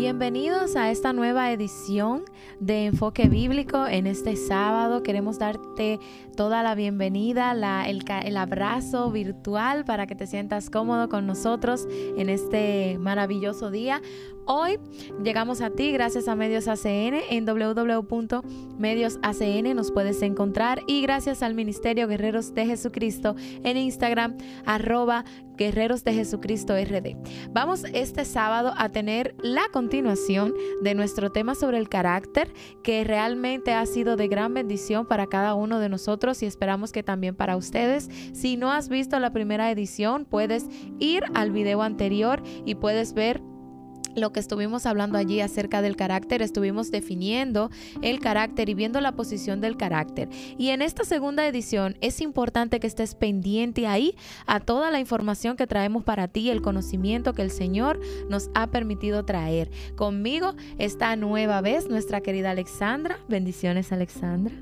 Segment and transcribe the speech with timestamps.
[0.00, 2.24] Bienvenidos a esta nueva edición
[2.60, 3.84] de Enfoque Bíblico.
[3.88, 5.98] En este sábado queremos darte
[6.36, 7.50] toda la bienvenida,
[7.84, 14.00] el, abrazo virtual para que te sientas cómodo con nosotros en este maravilloso día.
[14.50, 14.78] Hoy
[15.22, 18.16] llegamos a ti gracias a Medios ACN en www.mediosacn
[19.76, 25.26] nos puedes encontrar y gracias al Ministerio Guerreros de Jesucristo en Instagram arroba
[25.58, 27.18] Guerreros de Jesucristo RD.
[27.50, 32.50] Vamos este sábado a tener la continuación de nuestro tema sobre el carácter
[32.82, 37.02] que realmente ha sido de gran bendición para cada uno de nosotros y esperamos que
[37.02, 38.08] también para ustedes.
[38.32, 40.64] Si no has visto la primera edición, puedes
[40.98, 43.42] ir al video anterior y puedes ver
[44.14, 47.70] lo que estuvimos hablando allí acerca del carácter, estuvimos definiendo
[48.02, 50.28] el carácter y viendo la posición del carácter.
[50.58, 54.14] Y en esta segunda edición es importante que estés pendiente ahí
[54.46, 58.68] a toda la información que traemos para ti, el conocimiento que el Señor nos ha
[58.68, 59.70] permitido traer.
[59.96, 63.18] Conmigo esta nueva vez nuestra querida Alexandra.
[63.28, 64.54] Bendiciones Alexandra.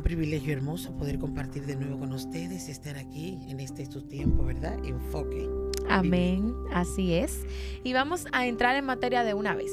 [0.00, 4.46] Un privilegio hermoso poder compartir de nuevo con ustedes, estar aquí en este su tiempo,
[4.46, 4.82] ¿verdad?
[4.82, 5.46] Enfoque.
[5.90, 7.44] Amén, así es.
[7.84, 9.70] Y vamos a entrar en materia de una vez.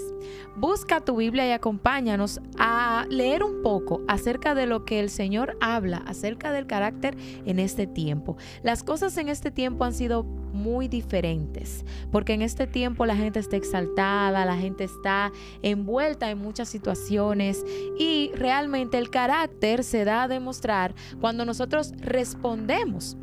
[0.58, 5.58] Busca tu Biblia y acompáñanos a leer un poco acerca de lo que el Señor
[5.62, 8.36] habla, acerca del carácter en este tiempo.
[8.64, 10.26] Las cosas en este tiempo han sido
[10.58, 16.40] muy diferentes, porque en este tiempo la gente está exaltada, la gente está envuelta en
[16.40, 17.64] muchas situaciones
[17.98, 23.16] y realmente el carácter se da a demostrar cuando nosotros respondemos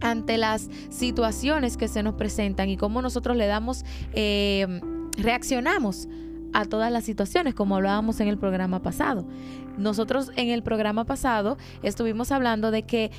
[0.00, 4.80] ante las situaciones que se nos presentan y cómo nosotros le damos, eh,
[5.16, 6.08] reaccionamos
[6.52, 9.26] a todas las situaciones, como hablábamos en el programa pasado.
[9.76, 13.10] Nosotros en el programa pasado estuvimos hablando de que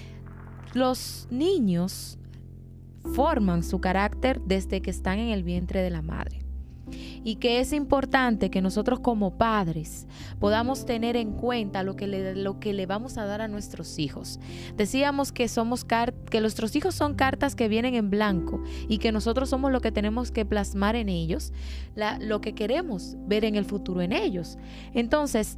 [0.74, 2.18] los niños
[3.14, 6.46] forman su carácter desde que están en el vientre de la madre
[7.24, 10.06] y que es importante que nosotros como padres
[10.40, 13.98] podamos tener en cuenta lo que le, lo que le vamos a dar a nuestros
[13.98, 14.40] hijos.
[14.76, 19.50] Decíamos que somos que nuestros hijos son cartas que vienen en blanco y que nosotros
[19.50, 21.52] somos lo que tenemos que plasmar en ellos,
[22.20, 24.58] lo que queremos ver en el futuro en ellos.
[24.94, 25.58] Entonces,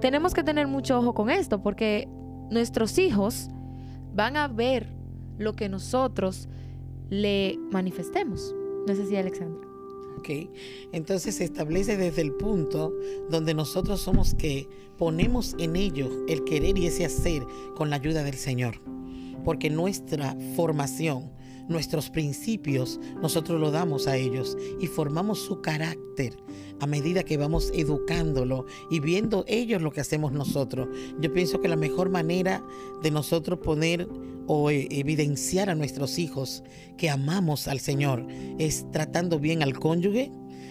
[0.00, 2.08] tenemos que tener mucho ojo con esto porque
[2.50, 3.48] nuestros hijos
[4.14, 4.94] van a ver
[5.38, 6.48] lo que nosotros
[7.10, 8.54] le manifestemos.
[8.86, 9.66] No sé si Alexandra.
[10.92, 12.92] Entonces se establece desde el punto
[13.30, 14.68] donde nosotros somos que
[14.98, 17.44] ponemos en ellos el querer y ese hacer
[17.76, 18.80] con la ayuda del Señor.
[19.44, 21.30] Porque nuestra formación,
[21.68, 26.36] nuestros principios, nosotros lo damos a ellos y formamos su carácter
[26.80, 30.88] a medida que vamos educándolo y viendo ellos lo que hacemos nosotros.
[31.20, 32.64] Yo pienso que la mejor manera
[33.02, 34.08] de nosotros poner
[34.46, 36.62] o eh, evidenciar a nuestros hijos
[36.96, 38.26] que amamos al Señor
[38.58, 40.30] es tratando bien al cónyuge,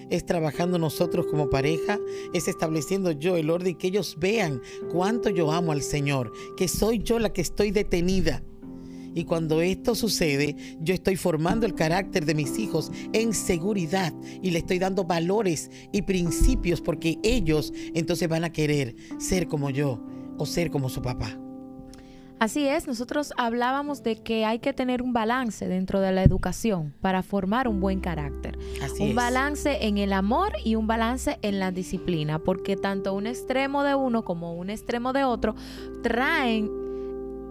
[0.10, 2.00] es trabajando nosotros como pareja,
[2.34, 4.62] es estableciendo yo el orden que ellos vean
[4.92, 8.44] cuánto yo amo al Señor, que soy yo la que estoy detenida.
[9.16, 14.52] Y cuando esto sucede, yo estoy formando el carácter de mis hijos en seguridad y
[14.52, 20.06] le estoy dando valores y principios porque ellos entonces van a querer ser como yo
[20.38, 21.40] o ser como su papá.
[22.38, 26.94] Así es, nosotros hablábamos de que hay que tener un balance dentro de la educación
[27.00, 28.60] para formar un buen carácter.
[29.00, 33.84] un balance en el amor y un balance en la disciplina, porque tanto un extremo
[33.84, 35.56] de uno como un extremo de otro
[36.04, 36.85] traen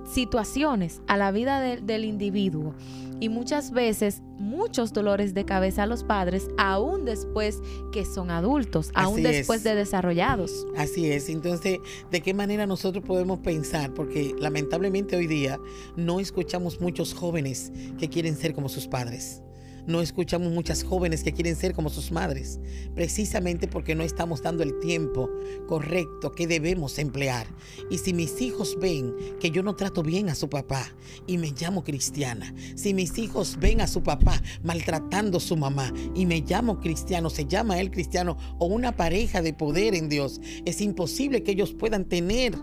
[0.04, 2.74] situaciones a la vida del individuo
[3.20, 7.60] y muchas veces muchos dolores de cabeza a los padres aún después
[7.92, 10.66] que son adultos, aún después de desarrollados.
[10.76, 11.78] Así es, entonces,
[12.10, 13.94] ¿de qué manera nosotros podemos pensar?
[13.94, 15.58] Porque lamentablemente hoy día
[15.96, 19.42] no escuchamos muchos jóvenes que quieren ser como sus padres
[19.86, 22.60] no escuchamos muchas jóvenes que quieren ser como sus madres,
[22.94, 25.30] precisamente porque no estamos dando el tiempo
[25.66, 27.46] correcto que debemos emplear.
[27.90, 30.86] Y si mis hijos ven que yo no trato bien a su papá
[31.26, 35.92] y me llamo cristiana, si mis hijos ven a su papá maltratando a su mamá
[36.14, 40.40] y me llamo cristiano, se llama él cristiano o una pareja de poder en Dios,
[40.64, 42.54] es imposible que ellos puedan tener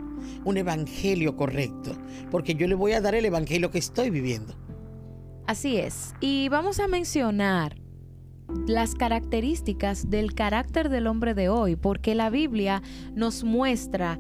[0.44, 1.96] un evangelio correcto,
[2.32, 4.56] porque yo le voy a dar el evangelio que estoy viviendo.
[5.48, 6.14] Así es.
[6.20, 7.76] Y vamos a mencionar
[8.68, 12.82] las características del carácter del hombre de hoy, porque la Biblia
[13.14, 14.20] nos muestra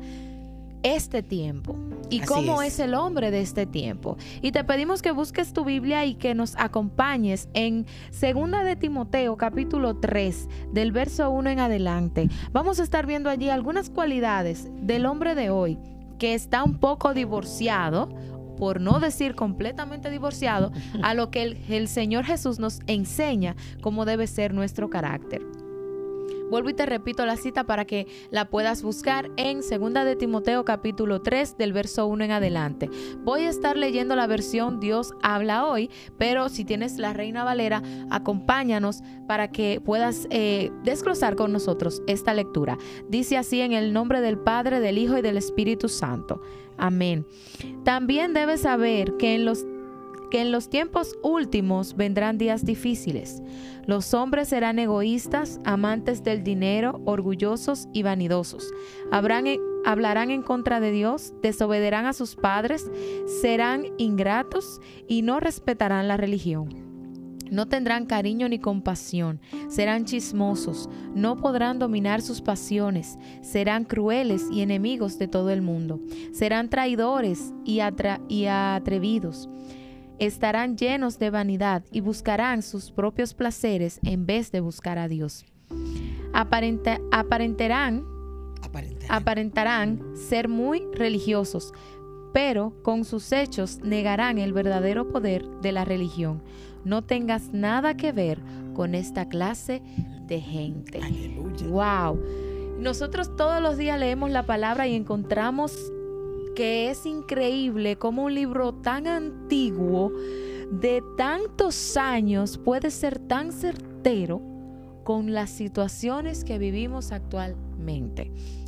[0.83, 1.75] este tiempo
[2.09, 2.79] y cómo es.
[2.79, 4.17] el hombre de este tiempo.
[4.41, 9.37] Y te pedimos que busques tu Biblia y que nos acompañes en Segunda de Timoteo
[9.37, 12.29] capítulo 3 del verso 1 en adelante.
[12.51, 15.77] Vamos a estar viendo allí algunas cualidades del hombre de hoy
[16.17, 18.09] que está un poco divorciado
[18.61, 20.71] por no decir completamente divorciado,
[21.01, 25.41] a lo que el, Señor Jesús nos enseña cómo debe ser nuestro carácter.
[26.51, 30.63] Vuelvo y te repito la cita para que la puedas buscar en 2 de Timoteo
[30.63, 32.87] capítulo 3 del verso 1 en adelante.
[33.23, 37.81] Voy a estar leyendo la versión Dios habla hoy, pero si tienes la Reina Valera,
[38.11, 42.77] acompáñanos para que puedas eh, desglosar con nosotros esta lectura.
[43.09, 46.41] Dice así en el nombre del Padre, del Hijo y del Espíritu Santo.
[46.81, 47.25] Amén.
[47.85, 49.65] También debes saber que en los
[50.31, 53.43] que en los tiempos últimos vendrán días difíciles.
[53.85, 58.73] Los hombres serán egoístas, amantes del dinero, orgullosos y vanidosos.
[59.11, 62.89] hablarán en contra de Dios, desobedecerán a sus padres,
[63.41, 66.90] serán ingratos y no respetarán la religión.
[67.51, 74.61] No tendrán cariño ni compasión, serán chismosos, no podrán dominar sus pasiones, serán crueles y
[74.61, 75.99] enemigos de todo el mundo,
[76.31, 77.81] serán traidores y,
[78.29, 79.49] y atrevidos.
[80.17, 85.45] Estarán llenos de vanidad y buscarán sus propios placeres en vez de buscar a Dios.
[87.11, 88.05] aparentarán,
[89.09, 91.73] aparentarán ser muy religiosos,
[92.33, 96.41] pero con sus hechos negarán el verdadero poder de la religión.
[96.83, 98.39] No tengas nada que ver
[98.73, 99.81] con esta clase
[100.27, 100.99] de gente.
[101.69, 102.19] Wow.
[102.79, 105.77] Nosotros todos los días leemos la palabra y encontramos
[106.55, 110.11] que es increíble como un libro tan antiguo,
[110.71, 114.41] de tantos años, puede ser tan certero
[115.03, 117.70] con las situaciones que vivimos actualmente.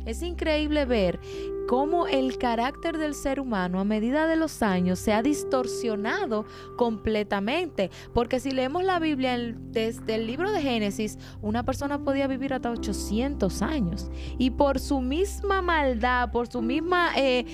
[0.06, 1.18] Es increíble ver
[1.66, 6.44] cómo el carácter del ser humano a medida de los años se ha distorsionado
[6.76, 7.90] completamente.
[8.12, 12.70] Porque si leemos la Biblia desde el libro de Génesis, una persona podía vivir hasta
[12.70, 14.10] 800 años.
[14.38, 17.46] Y por su misma maldad, por su misma eh,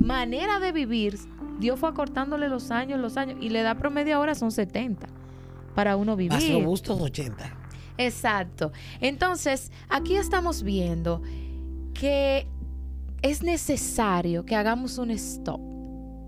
[0.00, 1.18] manera de vivir,
[1.60, 3.38] Dios fue acortándole los años, los años.
[3.40, 5.06] Y le da promedio ahora son 70
[5.74, 6.32] para uno vivir.
[6.32, 7.61] Más robustos 80.
[7.98, 8.72] Exacto.
[9.00, 11.22] Entonces, aquí estamos viendo
[11.94, 12.46] que
[13.22, 15.60] es necesario que hagamos un stop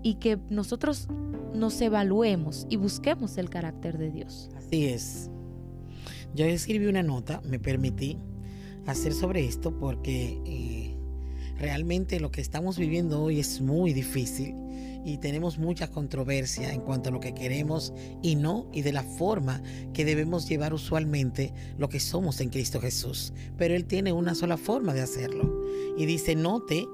[0.03, 1.07] y que nosotros
[1.53, 4.49] nos evaluemos y busquemos el carácter de Dios.
[4.55, 5.29] Así es.
[6.33, 8.17] Yo escribí una nota, me permití
[8.85, 10.95] hacer sobre esto porque eh,
[11.57, 14.53] realmente lo que estamos viviendo hoy es muy difícil
[15.05, 17.93] y tenemos mucha controversia en cuanto a lo que queremos
[18.23, 19.61] y no y de la forma
[19.93, 23.31] que debemos llevar usualmente lo que somos en Cristo Jesús.
[23.55, 25.63] Pero Él tiene una sola forma de hacerlo.
[25.95, 26.87] Y dice, note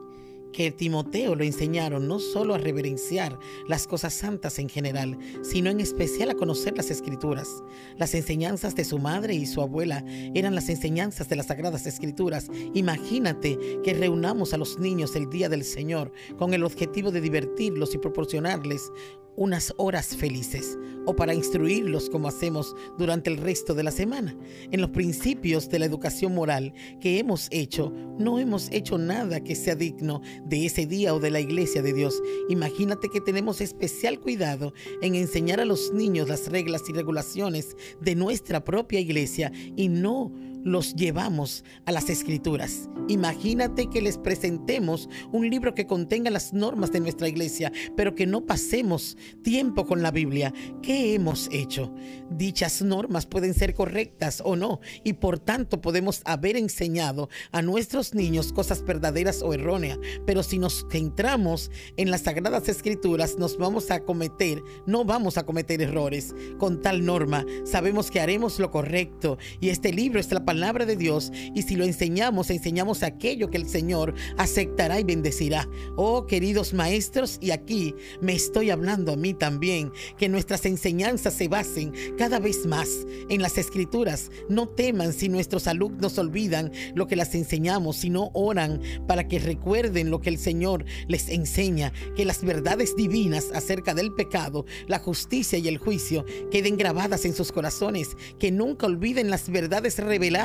[0.51, 3.37] que Timoteo lo enseñaron no solo a reverenciar
[3.67, 7.63] las cosas santas en general, sino en especial a conocer las escrituras.
[7.97, 10.03] Las enseñanzas de su madre y su abuela
[10.33, 12.49] eran las enseñanzas de las sagradas escrituras.
[12.73, 17.93] Imagínate que reunamos a los niños el día del Señor con el objetivo de divertirlos
[17.93, 18.91] y proporcionarles
[19.35, 24.35] unas horas felices o para instruirlos como hacemos durante el resto de la semana.
[24.71, 29.55] En los principios de la educación moral que hemos hecho, no hemos hecho nada que
[29.55, 32.21] sea digno de ese día o de la iglesia de Dios.
[32.49, 38.15] Imagínate que tenemos especial cuidado en enseñar a los niños las reglas y regulaciones de
[38.15, 40.31] nuestra propia iglesia y no
[40.63, 42.89] los llevamos a las escrituras.
[43.07, 48.27] Imagínate que les presentemos un libro que contenga las normas de nuestra iglesia, pero que
[48.27, 50.53] no pasemos tiempo con la Biblia.
[50.81, 51.93] ¿Qué hemos hecho?
[52.29, 58.13] Dichas normas pueden ser correctas o no, y por tanto podemos haber enseñado a nuestros
[58.13, 63.91] niños cosas verdaderas o erróneas, pero si nos centramos en las sagradas escrituras, nos vamos
[63.91, 66.33] a cometer, no vamos a cometer errores.
[66.57, 70.97] Con tal norma, sabemos que haremos lo correcto, y este libro es la palabra de
[70.97, 75.65] Dios y si lo enseñamos, enseñamos aquello que el Señor aceptará y bendecirá.
[75.95, 81.47] Oh, queridos maestros, y aquí me estoy hablando a mí también, que nuestras enseñanzas se
[81.47, 82.89] basen cada vez más
[83.29, 84.29] en las escrituras.
[84.49, 90.09] No teman si nuestros alumnos olvidan lo que las enseñamos, sino oran para que recuerden
[90.09, 95.57] lo que el Señor les enseña, que las verdades divinas acerca del pecado, la justicia
[95.57, 100.40] y el juicio queden grabadas en sus corazones, que nunca olviden las verdades reveladas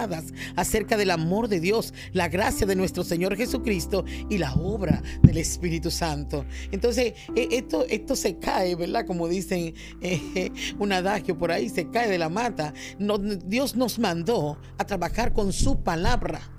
[0.57, 5.39] acerca del amor de Dios, la gracia de nuestro Señor Jesucristo y la obra del
[5.39, 6.45] Espíritu Santo.
[6.71, 9.07] Entonces, e, esto, esto se cae, ¿verdad?
[9.07, 12.75] Como dicen eh, un adagio por ahí, se cae de la mata.
[13.47, 16.56] Dios nos mandó a trabajar con su palabra.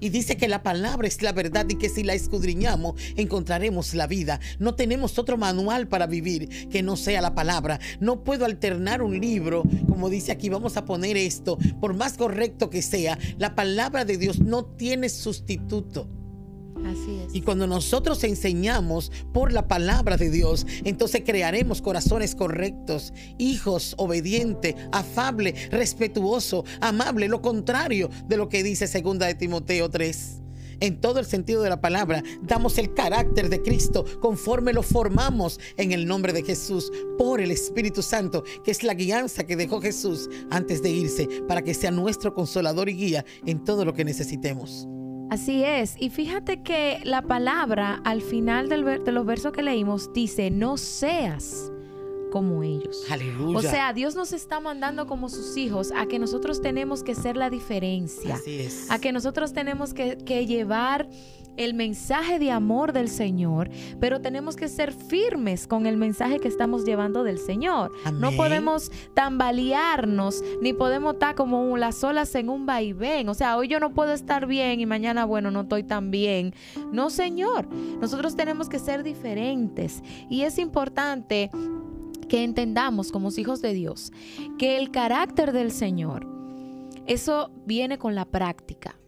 [0.00, 4.06] Y dice que la palabra es la verdad y que si la escudriñamos encontraremos la
[4.06, 4.40] vida.
[4.58, 7.80] No tenemos otro manual para vivir que no sea la palabra.
[8.00, 12.70] No puedo alternar un libro, como dice aquí, vamos a poner esto, por más correcto
[12.70, 16.08] que sea, la palabra de Dios no tiene sustituto.
[17.32, 24.74] Y cuando nosotros enseñamos por la palabra de Dios, entonces crearemos corazones correctos, hijos obedientes,
[24.92, 30.42] afable, respetuoso, amable, lo contrario de lo que dice segunda de Timoteo 3
[30.80, 35.58] en todo el sentido de la palabra, damos el carácter de Cristo conforme lo formamos
[35.76, 39.80] en el nombre de Jesús por el Espíritu Santo, que es la guianza que dejó
[39.80, 44.04] Jesús antes de irse para que sea nuestro consolador y guía en todo lo que
[44.04, 44.86] necesitemos.
[45.30, 50.50] Así es, y fíjate que la palabra al final de los versos que leímos dice,
[50.50, 51.70] no seas
[52.28, 53.04] como ellos.
[53.10, 53.58] Aleluya.
[53.58, 57.36] O sea, Dios nos está mandando como sus hijos a que nosotros tenemos que ser
[57.36, 58.34] la diferencia.
[58.34, 58.90] Así es.
[58.90, 60.16] A que nosotros tenemos que,
[60.46, 61.08] llevar
[61.56, 63.68] el mensaje de amor del Señor,
[63.98, 67.90] pero tenemos que ser firmes con el mensaje que estamos llevando del Señor.
[68.12, 73.28] No podemos tambalearnos, ni podemos estar como las olas en un vaivén.
[73.28, 76.54] O sea, hoy yo no puedo estar bien y mañana, bueno, no estoy tan bien.
[76.92, 77.68] No, Señor.
[78.00, 80.02] Nosotros tenemos que ser diferentes.
[80.30, 81.50] Y es importante
[82.28, 84.12] que entendamos como hijos de Dios
[84.58, 86.26] que el carácter del Señor,
[87.06, 88.98] eso viene con la práctica.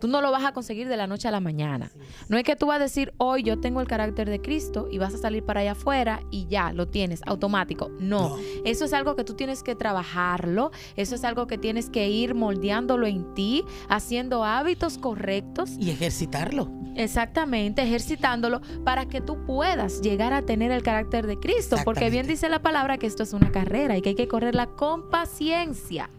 [0.00, 1.90] Tú no lo vas a conseguir de la noche a la mañana.
[2.28, 4.98] No es que tú vas a decir, hoy yo tengo el carácter de Cristo y
[4.98, 7.90] vas a salir para allá afuera y ya, lo tienes, automático.
[7.98, 12.08] No, eso es algo que tú tienes que trabajarlo, eso es algo que tienes que
[12.08, 15.70] ir moldeándolo en ti, haciendo hábitos correctos.
[15.78, 16.70] Y ejercitarlo.
[16.94, 21.76] Exactamente, ejercitándolo para que tú puedas llegar a tener el carácter de Cristo.
[21.84, 24.66] Porque bien dice la palabra que esto es una carrera y que hay que correrla
[24.66, 26.10] con paciencia.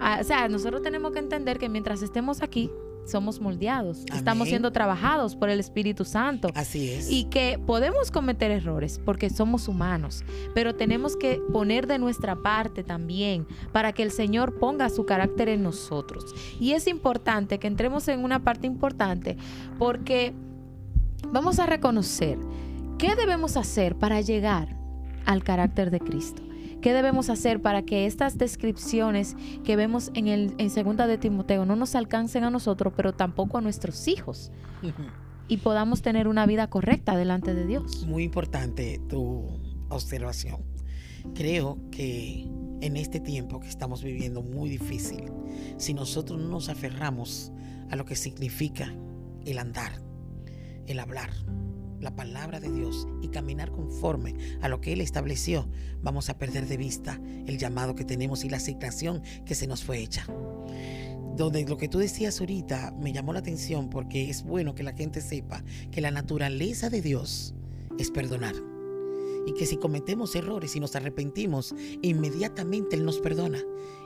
[0.00, 2.70] Ah, o sea, nosotros tenemos que entender que mientras estemos aquí,
[3.10, 6.48] somos moldeados, estamos siendo trabajados por el Espíritu Santo.
[6.54, 7.10] Así es.
[7.10, 10.24] Y que podemos cometer errores porque somos humanos,
[10.54, 15.48] pero tenemos que poner de nuestra parte también para que el Señor ponga su carácter
[15.48, 16.24] en nosotros.
[16.58, 19.36] Y es importante que entremos en una parte importante
[19.78, 20.32] porque
[21.32, 22.38] vamos a reconocer
[22.98, 24.76] qué debemos hacer para llegar
[25.26, 26.42] al carácter de Cristo.
[26.80, 31.66] ¿Qué debemos hacer para que estas descripciones que vemos en, el, en segunda de Timoteo
[31.66, 34.50] no nos alcancen a nosotros, pero tampoco a nuestros hijos?
[35.50, 38.06] y podamos tener una vida correcta delante de Dios.
[38.06, 40.62] Muy importante tu observación.
[41.34, 42.46] Creo que
[42.80, 45.24] en este tiempo que estamos viviendo muy difícil,
[45.76, 47.52] si nosotros no nos aferramos
[47.90, 48.94] a lo que significa
[49.44, 50.00] el andar,
[50.86, 51.30] el hablar,
[52.00, 55.68] la palabra de Dios y caminar conforme a lo que Él estableció,
[56.02, 59.84] vamos a perder de vista el llamado que tenemos y la asignación que se nos
[59.84, 60.26] fue hecha.
[61.36, 64.92] Donde lo que tú decías ahorita me llamó la atención porque es bueno que la
[64.92, 67.54] gente sepa que la naturaleza de Dios
[67.98, 68.54] es perdonar.
[69.46, 73.58] Y que si cometemos errores y nos arrepentimos, inmediatamente Él nos perdona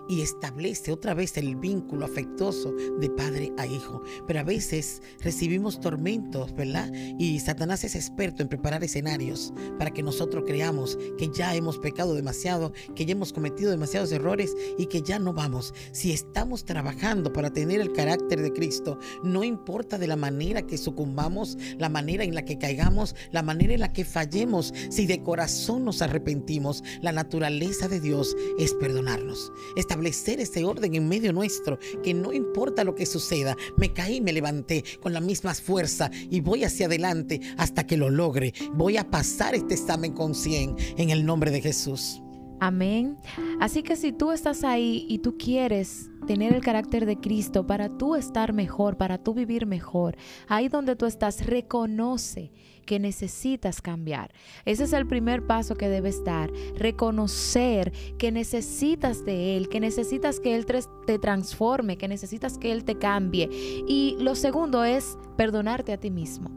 [0.09, 4.03] y establece otra vez el vínculo afectuoso de padre a hijo.
[4.27, 6.93] Pero a veces recibimos tormentos, ¿verdad?
[7.19, 12.15] Y Satanás es experto en preparar escenarios para que nosotros creamos que ya hemos pecado
[12.15, 15.75] demasiado, que ya hemos cometido demasiados errores y que ya no vamos.
[15.93, 20.79] Si estamos trabajando para tener el carácter de Cristo, no importa de la manera que
[20.79, 25.23] sucumbamos, la manera en la que caigamos, la manera en la que fallemos, si de
[25.23, 29.53] corazón nos arrepentimos, la naturaleza de Dios es perdonarnos
[29.95, 34.33] establecer ese orden en medio nuestro, que no importa lo que suceda, me caí, me
[34.33, 38.53] levanté con la misma fuerza y voy hacia adelante hasta que lo logre.
[38.73, 42.24] Voy a pasar este examen con 100 en el nombre de Jesús.
[42.65, 43.19] Amén.
[43.61, 47.91] Así que si tú estás ahí y tú quieres tener el carácter de Cristo para
[47.91, 50.17] tú estar mejor, para tú vivir mejor,
[50.49, 52.53] ahí donde tú estás, reconoce
[52.87, 54.33] que necesitas cambiar.
[54.65, 60.41] Ese es el primer paso que debes dar, reconocer que necesitas de Él, que necesitas
[60.41, 60.65] que Él
[61.07, 63.51] te transforme, que necesitas que Él te cambie.
[63.87, 66.51] Y lo segundo es perdonarte a ti mismo.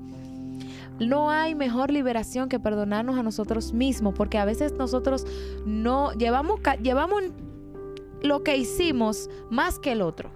[1.00, 5.26] No hay mejor liberación que perdonarnos a nosotros mismos, porque a veces nosotros
[5.66, 7.24] no llevamos, llevamos
[8.22, 10.32] lo que hicimos más que el otro.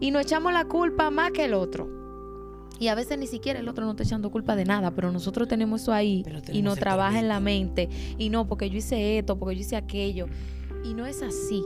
[0.00, 1.88] Y nos echamos la culpa más que el otro.
[2.78, 5.48] Y a veces ni siquiera el otro no está echando culpa de nada, pero nosotros
[5.48, 7.88] tenemos eso ahí y nos trabaja en la mente.
[8.18, 10.26] Y no, porque yo hice esto, porque yo hice aquello.
[10.84, 11.62] Y no es así.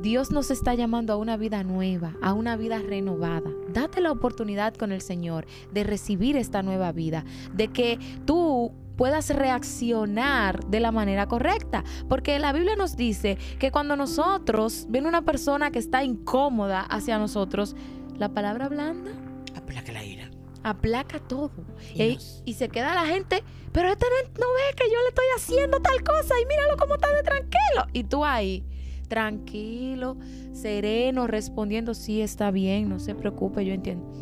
[0.00, 3.50] Dios nos está llamando a una vida nueva, a una vida renovada.
[3.72, 9.30] Date la oportunidad con el Señor de recibir esta nueva vida, de que tú puedas
[9.30, 11.84] reaccionar de la manera correcta.
[12.08, 17.18] Porque la Biblia nos dice que cuando nosotros viene una persona que está incómoda hacia
[17.18, 17.74] nosotros,
[18.18, 19.12] la palabra blanda
[19.54, 20.30] aplaca la ira.
[20.64, 21.64] Aplaca todo.
[21.94, 22.18] Y,
[22.52, 24.06] se queda la gente, pero este
[24.38, 27.86] no ve que yo le estoy haciendo tal cosa y míralo cómo está de tranquilo.
[27.92, 28.64] Y tú ahí,
[29.08, 30.16] tranquilo,
[30.52, 34.12] sereno, respondiendo, sí, está bien, no se preocupe, yo entiendo.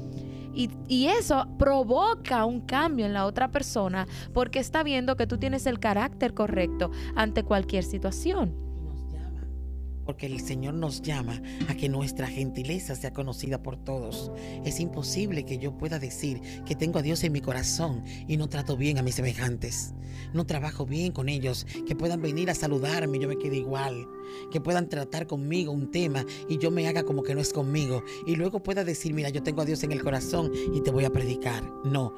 [0.55, 5.37] Y, y, eso provoca un cambio en la otra persona porque está viendo que tú
[5.37, 8.67] tienes el carácter correcto ante cualquier situación
[10.07, 14.31] porque el Señor nos llama a que nuestra gentileza sea conocida por todos.
[14.65, 18.49] Es imposible que yo pueda decir que tengo a Dios en mi corazón y no
[18.49, 19.95] trato bien a mis semejantes.
[20.33, 24.07] No trabajo bien con ellos, que puedan venir a saludarme y yo me quede igual.
[24.51, 28.03] Que puedan tratar conmigo un tema y yo me haga como que no es conmigo.
[28.27, 31.05] Y luego pueda decir, mira, yo tengo a Dios en el corazón y te voy
[31.05, 31.65] a predicar.
[31.85, 32.15] No,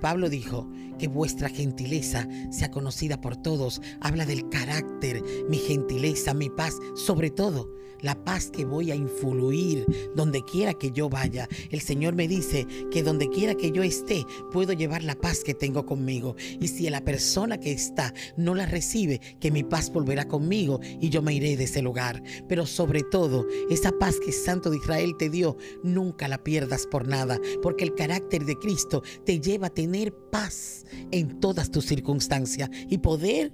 [0.00, 0.68] Pablo dijo
[0.98, 3.80] que vuestra gentileza sea conocida por todos.
[4.00, 7.70] Habla del carácter, mi gentileza, mi paz, sobre todo
[8.04, 11.48] la paz que voy a influir donde quiera que yo vaya.
[11.70, 15.54] El Señor me dice que donde quiera que yo esté, puedo llevar la paz que
[15.54, 16.36] tengo conmigo.
[16.60, 21.08] Y si la persona que está no la recibe, que mi paz volverá conmigo y
[21.08, 22.22] yo me iré de ese lugar.
[22.48, 27.06] Pero sobre todo, esa paz que Santo de Israel te dio, nunca la pierdas por
[27.06, 32.70] nada, porque el carácter de Cristo te lleva a tener paz en todas tus circunstancias
[32.88, 33.52] y poder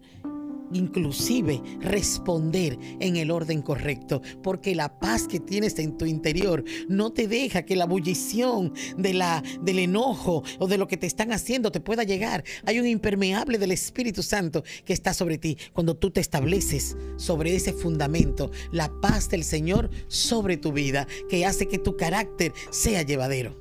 [0.73, 7.13] inclusive responder en el orden correcto, porque la paz que tienes en tu interior no
[7.13, 11.33] te deja que la bullición de la, del enojo o de lo que te están
[11.33, 12.45] haciendo te pueda llegar.
[12.65, 15.57] Hay un impermeable del Espíritu Santo que está sobre ti.
[15.73, 21.47] Cuando tú te estableces sobre ese fundamento, la paz del Señor sobre tu vida, que
[21.47, 23.57] hace que tu carácter sea llevadero.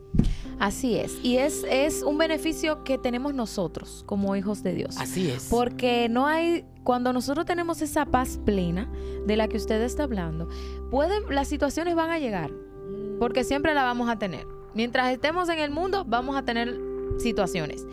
[0.60, 1.18] Así es.
[1.24, 4.98] Y es, es un beneficio que tenemos nosotros como hijos de Dios.
[4.98, 5.48] Así es.
[5.50, 8.92] Porque no hay, cuando nosotros tenemos esa paz plena
[9.25, 10.50] de la que usted está hablando,
[10.92, 12.51] pueden, las situaciones van a llegar.
[13.20, 14.46] Porque siempre la vamos a tener.
[14.74, 16.78] Mientras estemos en el mundo, vamos a tener
[17.20, 17.86] situaciones.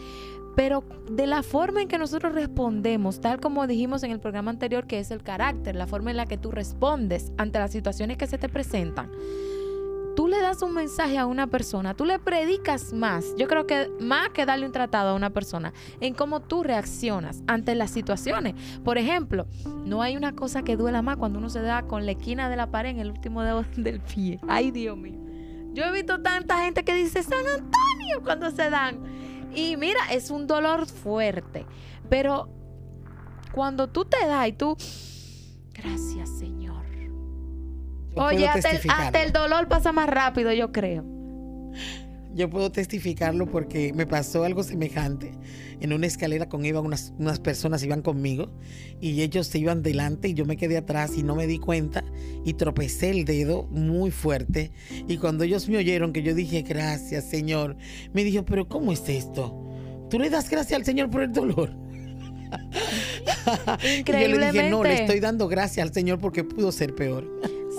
[0.57, 4.87] Pero de la forma en que nosotros respondemos, tal como dijimos en el programa anterior,
[4.87, 8.27] que es el carácter, la forma en la que tú respondes ante las situaciones que
[8.27, 9.11] se te presentan,
[10.17, 13.91] tú le das un mensaje a una persona, tú le predicas más, yo creo que
[14.01, 18.55] más que darle un tratado a una persona, en cómo tú reaccionas ante las situaciones.
[18.83, 19.47] Por ejemplo,
[19.85, 22.57] no hay una cosa que duela más cuando uno se da con la esquina de
[22.57, 24.41] la pared en el último dedo del pie.
[24.49, 25.21] Ay, Dios mío.
[25.75, 28.99] Yo he visto tanta gente que dice San Antonio cuando se dan.
[29.55, 31.67] Y mira, es un dolor fuerte.
[32.09, 32.49] Pero
[33.53, 34.77] cuando tú te das y tú,
[35.75, 36.66] gracias Señor
[38.17, 41.05] Oye, hasta el, dolor pasa más rápido, yo creo.
[42.35, 45.33] Yo puedo testificarlo porque me pasó algo semejante.
[45.81, 48.51] En una escalera con Eva, unas, unas personas iban conmigo
[49.01, 52.05] y ellos se iban delante y yo me quedé atrás y no me di cuenta
[52.45, 54.73] y tropecé el dedo muy fuerte.
[55.09, 57.77] Y cuando ellos me oyeron que yo dije, gracias Señor,
[58.13, 59.59] me dijo, pero ¿cómo es esto?
[60.11, 61.75] ¿Tú le das gracias al Señor por el dolor?
[63.99, 64.13] Increíblemente.
[64.17, 67.27] Y yo le dije, no, le estoy dando gracias al Señor porque pudo ser peor.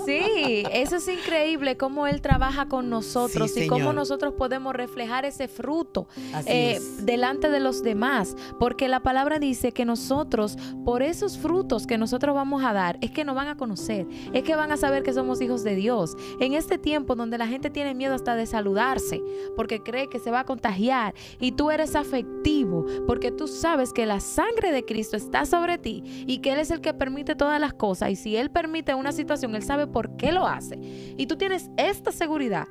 [0.08, 5.48] Sí, eso es increíble cómo Él trabaja con nosotros y cómo nosotros podemos reflejar ese
[5.48, 6.08] fruto
[6.46, 8.34] eh, delante de los demás.
[8.58, 13.10] Porque la palabra dice que nosotros, por esos frutos que nosotros vamos a dar, es
[13.10, 16.16] que nos van a conocer, es que van a saber que somos hijos de Dios.
[16.40, 19.22] En este tiempo donde la gente tiene miedo hasta de saludarse,
[19.56, 24.06] porque cree que se va a contagiar, y tú eres afectivo, porque tú sabes que
[24.06, 27.60] la sangre de Cristo está sobre ti y que Él es el que permite todas
[27.60, 28.10] las cosas.
[28.10, 30.78] Y si Él permite una situación, Él sabe por por qué lo hace,
[31.16, 32.68] y tú tienes esta seguridad,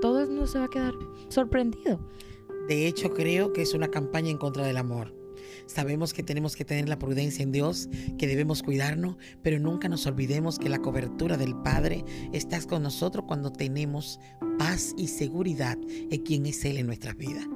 [0.00, 0.94] todo el mundo se va a quedar
[1.28, 2.00] sorprendido.
[2.68, 5.14] De hecho, creo que es una campaña en contra del amor.
[5.66, 10.06] Sabemos que tenemos que tener la prudencia en Dios, que debemos cuidarnos, pero nunca nos
[10.06, 14.18] olvidemos que la cobertura del Padre está con nosotros cuando tenemos
[14.58, 15.76] paz y seguridad
[16.10, 17.46] en quien es Él en nuestras vidas.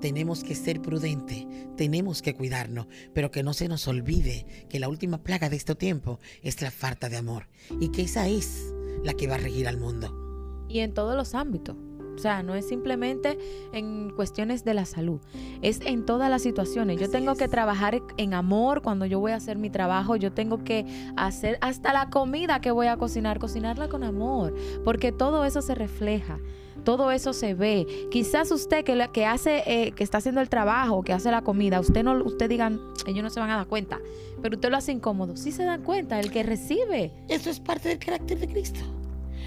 [0.00, 4.88] Tenemos que ser prudentes, tenemos que cuidarnos, pero que no se nos olvide que la
[4.88, 7.46] última plaga de este tiempo es la falta de amor
[7.80, 8.72] y que esa es
[9.04, 10.64] la que va a regir al mundo.
[10.68, 11.76] Y en todos los ámbitos.
[12.20, 13.38] O sea, no es simplemente
[13.72, 15.20] en cuestiones de la salud,
[15.62, 17.00] es en todas las situaciones.
[17.00, 20.62] Yo tengo que trabajar en amor cuando yo voy a hacer mi trabajo, yo tengo
[20.62, 20.84] que
[21.16, 25.74] hacer hasta la comida que voy a cocinar, cocinarla con amor, porque todo eso se
[25.74, 26.38] refleja
[26.80, 27.86] todo eso se ve.
[28.10, 31.80] Quizás usted que, que hace, eh, que está haciendo el trabajo, que hace la comida,
[31.80, 33.98] usted no, usted digan, ellos no se van a dar cuenta,
[34.42, 35.36] pero usted lo hace incómodo.
[35.36, 37.12] Sí se dan cuenta, el que recibe.
[37.28, 38.80] Eso es parte del carácter de Cristo.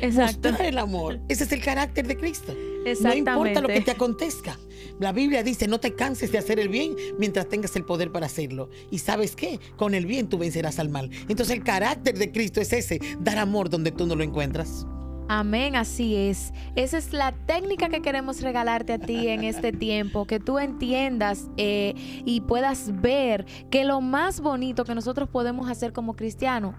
[0.01, 0.49] Exacto.
[0.49, 1.19] Mostrar el amor.
[1.29, 2.53] Ese es el carácter de Cristo.
[3.01, 4.57] No importa lo que te acontezca.
[4.99, 8.25] La Biblia dice, no te canses de hacer el bien mientras tengas el poder para
[8.25, 8.69] hacerlo.
[8.91, 9.59] Y sabes qué?
[9.77, 11.09] Con el bien tú vencerás al mal.
[11.29, 14.85] Entonces el carácter de Cristo es ese, dar amor donde tú no lo encuentras.
[15.27, 16.53] Amén, así es.
[16.75, 21.47] Esa es la técnica que queremos regalarte a ti en este tiempo, que tú entiendas
[21.57, 21.93] eh,
[22.25, 26.75] y puedas ver que lo más bonito que nosotros podemos hacer como cristianos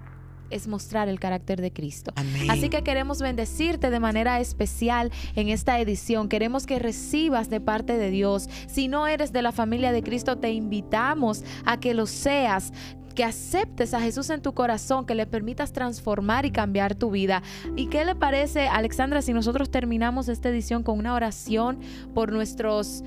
[0.50, 2.12] es mostrar el carácter de Cristo.
[2.16, 2.50] Amén.
[2.50, 6.28] Así que queremos bendecirte de manera especial en esta edición.
[6.28, 8.48] Queremos que recibas de parte de Dios.
[8.68, 12.72] Si no eres de la familia de Cristo, te invitamos a que lo seas
[13.14, 17.42] que aceptes a Jesús en tu corazón, que le permitas transformar y cambiar tu vida.
[17.76, 21.78] ¿Y qué le parece, Alexandra, si nosotros terminamos esta edición con una oración
[22.14, 23.02] por nuestros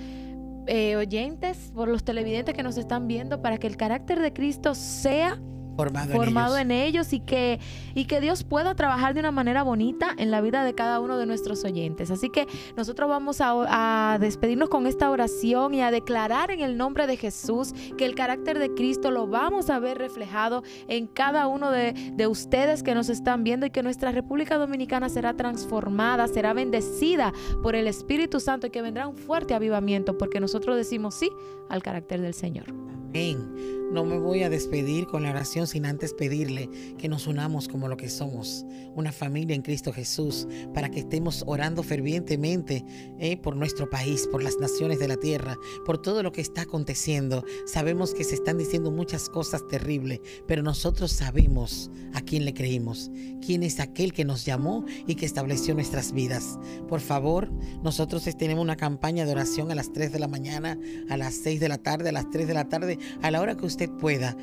[0.68, 4.76] eh, oyentes, por los televidentes que nos están viendo, para que el carácter de Cristo
[4.76, 5.40] sea
[5.78, 7.14] formado, en, ellos.
[7.14, 7.60] y que,
[7.96, 11.18] y que Dios pueda trabajar de una manera bonita en la vida de cada uno
[11.18, 12.12] de nuestros oyentes.
[12.12, 16.78] Así que nosotros vamos a, a despedirnos con esta oración y a declarar en el
[16.78, 21.48] nombre de Jesús que el carácter de Cristo lo vamos a ver reflejado en cada
[21.48, 26.28] uno de, de ustedes que nos están viendo y que nuestra República Dominicana será transformada,
[26.28, 31.16] será bendecida por el Espíritu Santo y que vendrá un fuerte avivamiento porque nosotros decimos
[31.16, 31.30] sí
[31.70, 32.87] al carácter del Señor.
[33.10, 33.78] Amén.
[33.92, 37.88] No me voy a despedir con la oración sin antes pedirle que nos unamos como
[37.88, 38.66] lo que somos,
[38.96, 42.84] una familia en Cristo Jesús, para que estemos orando fervientemente
[43.18, 46.64] eh, por nuestro país, por las naciones de la tierra, por todo lo que está
[46.64, 47.46] aconteciendo.
[47.66, 53.10] Sabemos que se están diciendo muchas cosas terribles, pero nosotros sabemos a quién le creímos,
[53.46, 56.60] quién es aquel que nos llamó y que estableció nuestras vidas.
[56.90, 57.50] Por favor,
[57.84, 60.78] nosotros tenemos una campaña de oración a las 3 de la mañana,
[61.10, 63.56] a las 6 de la tarde, a las 3 de la tarde, a la hora
[63.56, 64.36] que usted usted pueda,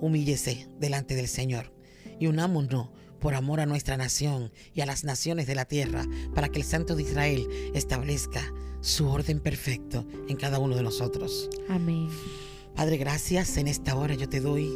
[0.00, 1.72] humíllese delante del Señor
[2.20, 6.04] y unámonos por amor a nuestra nación y a las naciones de la tierra,
[6.36, 11.50] para que el Santo de Israel establezca su orden perfecto en cada uno de nosotros.
[11.68, 12.08] Amén.
[12.76, 14.72] Padre, gracias en esta hora yo te doy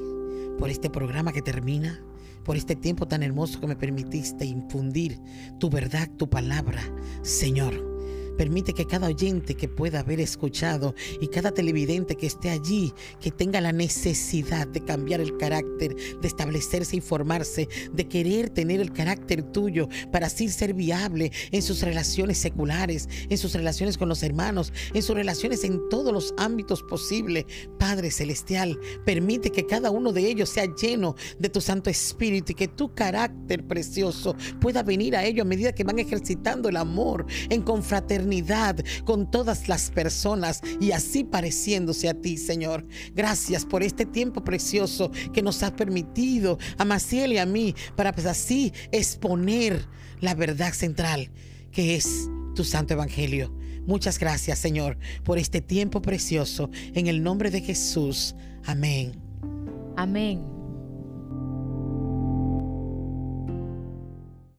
[0.58, 2.02] por este programa que termina,
[2.44, 5.20] por este tiempo tan hermoso que me permitiste infundir
[5.60, 6.82] tu verdad, tu palabra,
[7.22, 7.99] Señor.
[8.36, 13.30] Permite que cada oyente que pueda haber escuchado y cada televidente que esté allí, que
[13.30, 18.92] tenga la necesidad de cambiar el carácter, de establecerse y formarse, de querer tener el
[18.92, 24.22] carácter tuyo para así ser viable en sus relaciones seculares, en sus relaciones con los
[24.22, 27.44] hermanos, en sus relaciones en todos los ámbitos posibles.
[27.78, 32.54] Padre Celestial, permite que cada uno de ellos sea lleno de tu Santo Espíritu y
[32.54, 37.26] que tu carácter precioso pueda venir a ellos a medida que van ejercitando el amor
[37.48, 38.29] en confraternidad
[39.04, 42.86] con todas las personas y así pareciéndose a ti, Señor.
[43.14, 48.12] Gracias por este tiempo precioso que nos has permitido a Maciel y a mí para
[48.12, 49.86] pues así exponer
[50.20, 51.30] la verdad central
[51.72, 53.52] que es tu santo evangelio.
[53.86, 56.70] Muchas gracias, Señor, por este tiempo precioso.
[56.94, 58.34] En el nombre de Jesús.
[58.64, 59.12] Amén.
[59.96, 60.59] Amén.